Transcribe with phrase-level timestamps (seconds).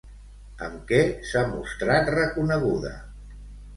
[0.67, 1.01] Amb què
[1.31, 2.95] s'ha mostrat reconeguda?